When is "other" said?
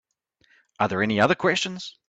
1.21-1.35